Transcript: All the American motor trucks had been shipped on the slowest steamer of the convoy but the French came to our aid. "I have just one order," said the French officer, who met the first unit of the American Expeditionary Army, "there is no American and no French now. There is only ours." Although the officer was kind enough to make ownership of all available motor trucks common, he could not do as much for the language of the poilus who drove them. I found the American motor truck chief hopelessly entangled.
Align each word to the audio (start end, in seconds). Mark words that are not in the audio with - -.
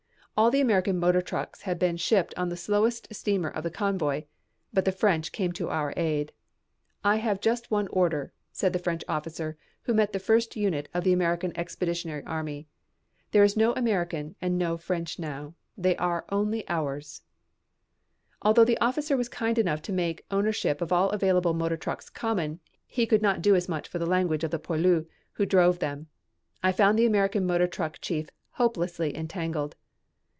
All 0.37 0.49
the 0.49 0.61
American 0.61 0.97
motor 0.97 1.21
trucks 1.21 1.61
had 1.63 1.77
been 1.77 1.97
shipped 1.97 2.33
on 2.35 2.49
the 2.49 2.57
slowest 2.57 3.13
steamer 3.13 3.49
of 3.49 3.61
the 3.61 3.69
convoy 3.69 4.23
but 4.73 4.85
the 4.85 4.91
French 4.91 5.31
came 5.31 5.51
to 5.51 5.69
our 5.69 5.93
aid. 5.95 6.31
"I 7.03 7.17
have 7.17 7.39
just 7.39 7.69
one 7.69 7.87
order," 7.89 8.33
said 8.51 8.73
the 8.73 8.79
French 8.79 9.03
officer, 9.07 9.55
who 9.83 9.93
met 9.93 10.13
the 10.13 10.17
first 10.19 10.55
unit 10.55 10.89
of 10.95 11.03
the 11.03 11.13
American 11.13 11.55
Expeditionary 11.55 12.25
Army, 12.25 12.65
"there 13.29 13.43
is 13.43 13.55
no 13.55 13.73
American 13.73 14.35
and 14.41 14.57
no 14.57 14.77
French 14.77 15.19
now. 15.19 15.53
There 15.77 15.93
is 15.93 16.21
only 16.29 16.67
ours." 16.67 17.21
Although 18.41 18.65
the 18.65 18.79
officer 18.79 19.15
was 19.15 19.29
kind 19.29 19.59
enough 19.59 19.83
to 19.83 19.93
make 19.93 20.25
ownership 20.31 20.81
of 20.81 20.91
all 20.91 21.11
available 21.11 21.53
motor 21.53 21.77
trucks 21.77 22.09
common, 22.09 22.61
he 22.87 23.05
could 23.05 23.21
not 23.21 23.43
do 23.43 23.53
as 23.53 23.69
much 23.69 23.87
for 23.87 23.99
the 23.99 24.07
language 24.09 24.43
of 24.43 24.49
the 24.49 24.57
poilus 24.57 25.05
who 25.33 25.45
drove 25.45 25.77
them. 25.77 26.07
I 26.63 26.71
found 26.71 26.97
the 26.97 27.05
American 27.05 27.45
motor 27.45 27.67
truck 27.67 27.99
chief 28.01 28.29
hopelessly 28.53 29.15
entangled. 29.15 29.75